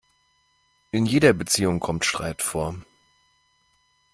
In 0.89 1.05
jeder 1.05 1.31
Beziehung 1.31 1.79
kommt 1.79 2.05
Streit 2.05 2.41
vor. 2.41 2.73